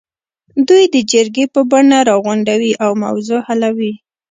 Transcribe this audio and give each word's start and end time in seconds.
دوی 0.67 0.83
د 0.95 0.97
جرګې 1.11 1.45
په 1.53 1.61
بڼه 1.71 1.99
راغونډوي 2.09 2.71
او 2.83 2.91
موضوع 3.03 3.39
حلوي. 3.47 3.93